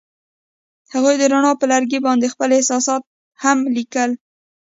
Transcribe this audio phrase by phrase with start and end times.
[0.93, 3.01] هغوی د رڼا پر لرګي باندې خپل احساسات
[3.43, 4.09] هم لیکل.